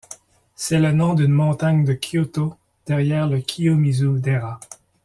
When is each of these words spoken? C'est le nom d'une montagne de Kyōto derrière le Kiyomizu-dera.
C'est 0.55 0.79
le 0.79 0.93
nom 0.93 1.13
d'une 1.13 1.31
montagne 1.31 1.85
de 1.85 1.93
Kyōto 1.93 2.55
derrière 2.87 3.27
le 3.27 3.39
Kiyomizu-dera. 3.39 4.59